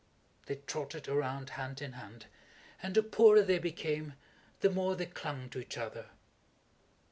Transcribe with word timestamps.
They 0.47 0.55
trotted 0.55 1.07
around 1.07 1.51
hand 1.51 1.79
in 1.79 1.91
hand, 1.93 2.25
and 2.81 2.95
the 2.95 3.03
poorer 3.03 3.43
they 3.43 3.59
became 3.59 4.15
the 4.61 4.71
more 4.71 4.95
they 4.95 5.05
clung 5.05 5.47
to 5.51 5.59
each 5.59 5.77
other. 5.77 6.07